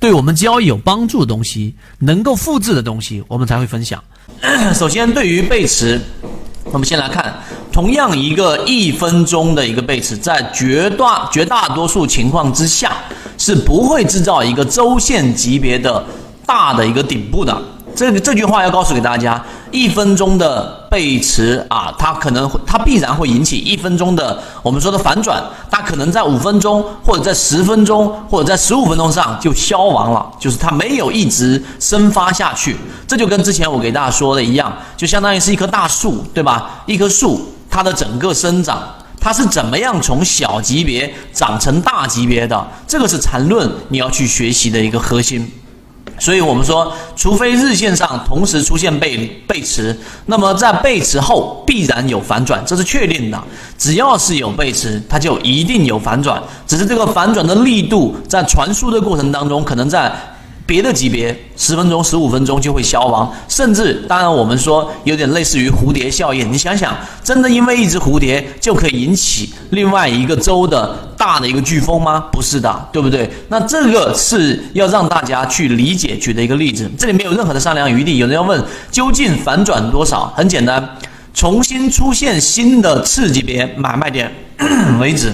[0.00, 4.02] 对我们交易有帮助的东西，能够复制的东西，我们才会分享。
[4.74, 6.00] 首先，对于背驰，
[6.72, 7.34] 我们先来看，
[7.70, 12.96] 同样一个一分钟的一个背驰，在绝大绝大多数情况之下，
[13.38, 16.04] 是不会制造一个周线级别的
[16.44, 17.62] 大的一个顶部的。
[17.96, 32.76] 这个这句话要告诉给大家，一分钟的背驰啊，它可能它必然会引起一分钟的我们说的反转，它可能在五分钟或者在十分钟或者在十五分钟上就消亡了，就是它没有一直生发下去。
[33.08, 36.82] 这就跟之前我给大家说的一样，就相当于是一棵大树，对吧？
[36.84, 38.82] 一棵树它的整个生长，
[39.18, 42.66] 它是怎么样从小级别长成大级别的？
[42.86, 45.50] 这个是缠论你要去学习的一个核心。
[46.18, 53.42] 所以我们说，除非日线上同时出现背背驰，那么在背驰后必然有反转，这是确定的。
[53.78, 60.12] 只要是有背驰，它就一定有反转，只是这个反转的力度在传输的过程当中，可能在。
[60.66, 66.52] 别的级别十分钟、十五分钟就会消亡，甚至当然我们说有点类似于蝴蝶效应。
[66.52, 66.92] 你想想，
[67.22, 72.24] 真的因为一只蝴蝶就可以引起另外一个州的大的一个飓风吗？
[72.32, 73.30] 不是的，对不对？
[73.48, 78.18] 那这个是要让大家去理解举的一个例子，这里没有任何的商量余地。
[78.18, 80.32] 有人要问，究竟反转多少？
[80.36, 80.96] 很简单，
[81.32, 84.32] 重新出现新的次级别买卖点
[84.98, 85.32] 为止。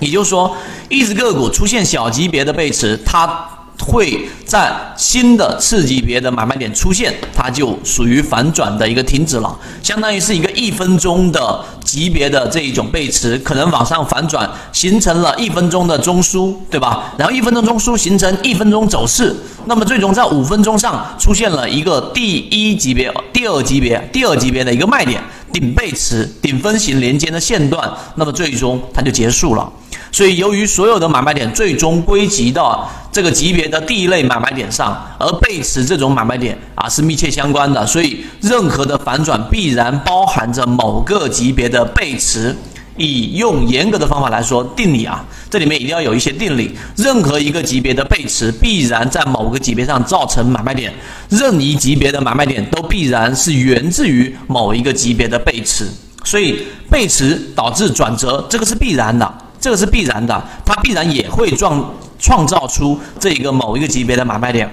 [0.00, 0.54] 也就是说，
[0.90, 3.46] 一只个股出现小级别的背驰，它。
[3.80, 17.12] 会在新的次级别的买卖点出现，它就属于反转的一个停止了，相当于是一个一分钟的级别的这一种背驰，可能往上反转，形成了一分钟的中枢，对吧？
[17.16, 19.34] 然后一分钟中枢形成一分钟走势，
[19.66, 29.70] 那么最终在五分钟上出现了一个第一级别、第二级别、第二级别的一个卖点，顶背驰、顶分型连接的线段，那么最终它就结束了。
[30.12, 42.56] 所以，由于所有的买卖点最终归集到这个级别的第一类买卖点上，而背驰这种买卖点啊是密切相关的，所以任何的反转必然包含着某个级别的背驰。
[42.96, 46.70] 以用严格的方法来说，定理啊，这里面一定要有一些定理。
[46.96, 50.92] 任何一个级别的背驰必然在某个级别上造成买卖点，
[51.28, 55.86] 任意级别的买卖点都必然是源自于某一个级别的背驰。
[56.24, 59.34] 所以，背驰导致转折，这个是必然的。
[59.58, 64.66] 这个是必然的，它必然也会创创造出这一个某一个级别的买卖点，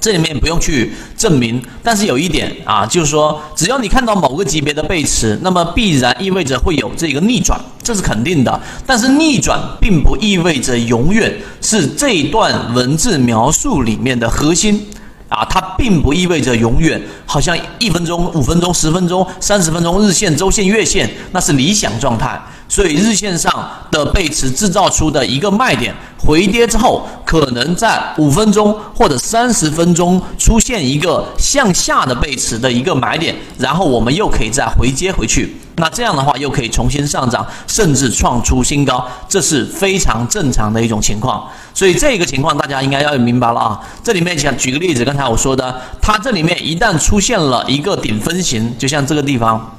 [0.00, 8.60] 这里面不用去证明，但是有一点啊，就是说，只要你看到某个级别的背驰，那么必然意味着会有这个逆转，这是肯定的。
[8.86, 14.86] 但是逆转并不意味着永远是这段文字描述里面的核心。
[15.28, 22.38] 啊，它并不意味着永远，好像一分钟、五分钟、十分钟、三十分钟，日线、周线、月线，那是理想状态。
[22.70, 23.50] 所以日线上
[23.90, 35.56] 的背驰制造出的一个卖点，回跌之后，可能在五分钟或者三十分钟出现一个向下的背驰的一个买点，然后我们又可以再回接回去。
[35.76, 41.48] 那这样的话，又可以重新上涨，甚至创出新高，这是非常正常的一种情况。
[41.72, 43.80] 所以这个情况大家应该要明白了啊。
[44.02, 45.67] 这里面想举个例子，刚才我说的，
[46.00, 49.74] 它这里面一旦出现了一个顶分型，就像这个地方。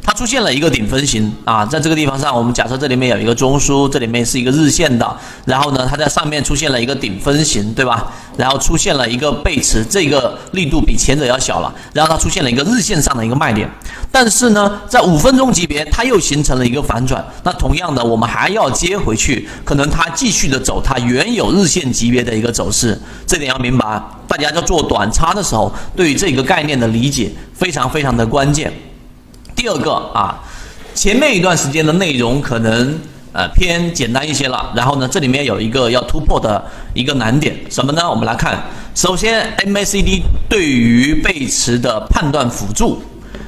[0.00, 5.06] 它出现了一个顶分型啊，在这个地方上，我们假设这里面有一个中枢，这里面是一个日线的，
[5.44, 8.10] 然后呢，它在上面出现了一个顶分型，对吧？
[8.34, 13.70] 然后出现了一个背驰，这个力度比前者要小了，然后它出现了一个日线上的一个卖点，
[14.10, 28.70] 但是呢，在五分钟级别，它又形成了一个反转，那同样的，我们还要接回去，可能它继续的走它原有日线级别的一个走势，这点要明白，大家在做短差的时候，对于这个概念的理解非常非常的关键。
[29.56, 30.38] 第二个啊，
[30.94, 32.96] 前面一段时间的内容可能
[33.32, 34.70] 呃偏简单一些了。
[34.76, 36.62] 然后呢，这里面有一个要突破的
[36.94, 38.08] 一个难点，什么呢？
[38.08, 38.62] 我们来看，
[38.94, 43.02] 首先 MACD 对于背驰的判断辅助，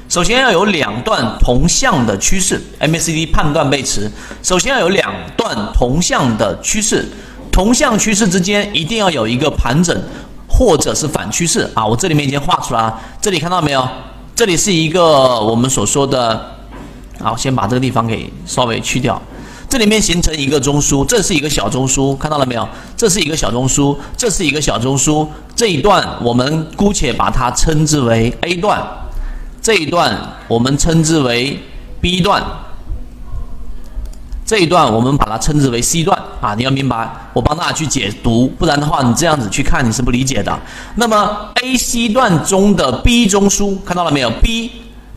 [0.08, 2.60] 首先要有两段同向的趋势。
[2.80, 4.10] MACD 判断背驰，
[4.42, 7.06] 首先要有两段同向的趋势，
[7.52, 9.96] 同向趋势之间一定要有一个盘整
[10.60, 11.86] 或者是反趋势啊。
[11.86, 13.88] 我这里面已经画出来了，这里看到没有？
[14.34, 16.54] 这里是一个我们所说的，
[17.18, 19.20] 好，先把这个地方给稍微去掉。
[19.70, 22.68] 这里面形成一个中枢，这是一个小中枢，看到了没有？
[22.94, 25.26] 这是一个小中枢，这是一个小中枢。
[25.56, 28.82] 这一段我们姑且把它称之为 A 段，
[29.62, 30.14] 这一段
[30.46, 31.58] 我们称之为
[32.02, 32.42] B 段，
[34.50, 36.56] 这一段我们把它称之为 C 段啊！
[36.56, 40.58] 你要明白，我帮大家去解读，不然的话你这样子去看你是不理解的。
[40.96, 44.72] 那么 A、C 段中的 B 中枢看到了没有？B、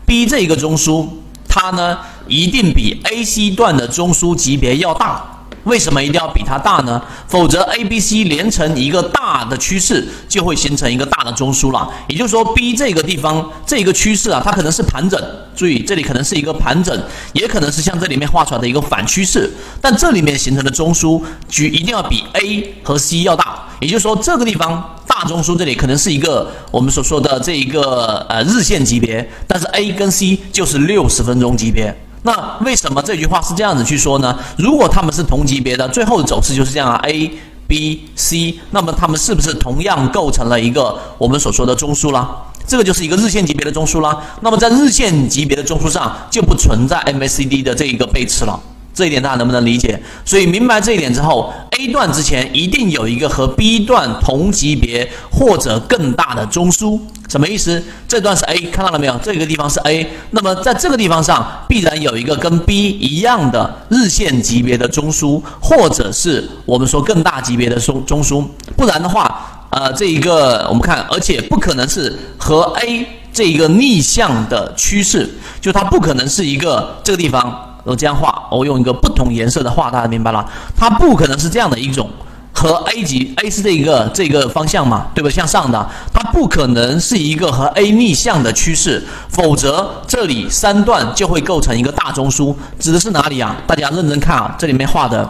[0.06, 1.08] B 这一个中枢。
[1.50, 1.98] 它呢，
[2.28, 5.33] 一定比 A、C 段的中枢级别要大。
[5.64, 7.02] 为什么一定要比它大呢？
[7.28, 11.90] 否则 A、B、C 连成一个大的趋势，就会形成一个大的中枢了。
[12.08, 15.20] 也就是说，B 这个地方这一个趋势啊，它可能是盘整。
[15.56, 17.00] 注意，这里可能是一个盘整，
[17.34, 19.50] 也可能是像这里面画出来的一个反趋势。
[19.80, 23.68] 但这里面形成的中枢，距一定要比 A 和 C 要大。
[23.80, 31.96] 也就是说，这个地方大中枢这里可能是一个我们所说的这一个呃日线级别，但是 A 跟 C 就是六十分钟级别。
[32.24, 34.38] 那为什么这句话是这样子去说呢？
[34.58, 37.32] 如果他们是同级别的，最后的走势就是这样啊，A、
[37.68, 42.30] B、C，那么他们是不是同样构成了一个我们所说的中枢啦？
[42.66, 44.18] 这个就是一个日线级别的中枢啦。
[44.42, 48.58] 那么在日线级别的中枢上就不存在 MACD 的这一个背驰了。
[48.94, 50.02] 这一点大家能不能理解？
[50.24, 57.00] 所以明白这一点之后，A 段之前一定有一个和 B 段同级别或者更大的中枢，
[57.30, 57.82] 什么意思？
[58.08, 59.20] 这段是 A，看到了没有？
[59.24, 68.46] 这个地方是 A，那么在这个地方上必然有一个跟 B 一样的日线级别的中枢，或者是我们说更大级别的中中枢，
[68.78, 75.30] 不然的话，呃，这一个我们看，而且不可能是和 A 这一个逆向的趋势，
[75.60, 77.70] 就它不可能是一个这个地方。
[77.84, 80.46] 我这样画，我用一个不同颜色的画，大家明白了？
[80.76, 82.10] 它不可能是这样的一种，
[82.54, 85.30] 和 A 级 A 是这一个这个方向嘛，对吧？
[85.30, 92.56] 向上的，它不可能是一个和 A 逆向的趋势，否则这里三段就会构成一个大中枢。
[92.80, 93.58] 指的是哪里啊？
[93.68, 95.30] 大家认真看啊，这里面画的，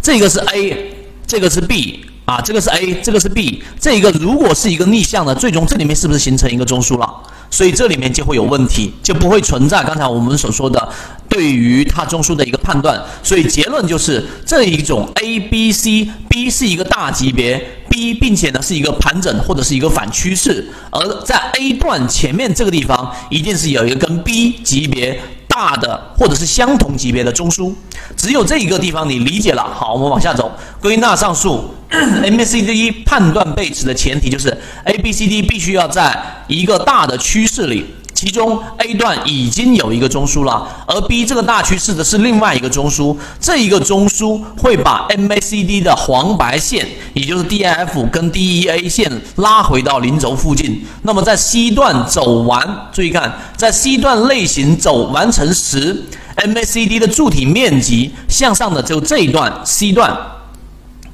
[0.00, 0.94] 这个是 A，
[1.26, 7.08] 这个是 B 啊，这个是 A，这个是 B，这一个如果是一个逆向的，最终这里面是不是形成一个中枢了？
[7.48, 10.88] 所以这里面就会有问题，就不会存在刚才我们所说的
[11.36, 12.98] 对于它中枢的一个判断。
[13.22, 25.20] 所以结论就是这一种 A、B、C，B 是一个大级别，B 并且呢是一个盘整或者是一个反趋势，而在 A 段前面这个地方一定是有一个跟 B 级别。
[25.48, 27.72] 大的或者是相同级别的中枢，
[28.14, 29.62] 只有这一个地方你理解了。
[29.62, 34.54] 好，我们往下走，归纳上述 MACD 判断背驰的前提就是
[34.84, 37.86] ABCD 必须要在一个大的趋势里。
[38.16, 50.82] 其中 A 段已经有一个中枢了，而 B 这个大趋势的是另外一个中枢，这一个中枢会把 MACD 的黄白线，也就是 DIF 跟 DEA 线拉回到零轴附近。
[51.02, 56.02] 那么在 C 段走完，注意看，在 C 段类型走完成时
[56.36, 60.16] ，MACD 的柱体面积向上的就这一段 C 段，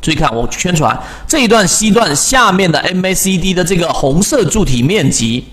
[0.00, 0.96] 注意看我圈出来
[1.26, 5.46] 这一段 C 段下面的 MACD 的这个红色柱体面积。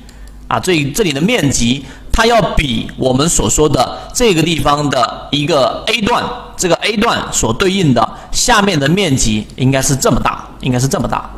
[0.50, 6.24] 啊，这这里的面积，它要比我们所说的这个地方的一个 A 段，
[6.57, 11.30] 这个 A 段所对应的下面的面积应该是这么大，应该是这么大，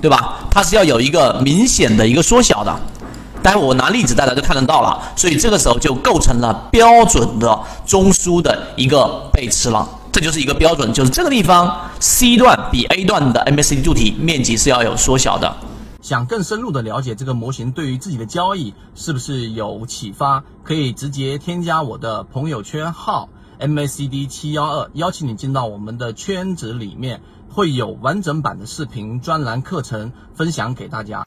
[0.00, 0.38] 对吧？
[0.48, 2.74] 它是要有一个明显的一个缩小的。
[3.42, 9.88] 待会我拿例子大家就看得到了，所以这个时候就构成了标准的中枢的一个背驰了。
[10.12, 15.52] 这就是一个标准，就是这个地方 C 段比 A 段的 MACD 柱体面积是要有缩小的。
[16.00, 20.44] 想更深入的了解这个模型，对于自己的交易是不是有启发？
[20.64, 23.28] 可以直接添加我的朋友圈号
[23.58, 31.26] MACD 七幺二，邀请你进到我们的圈子里面，会有完整版的视频专栏课程分享给大家。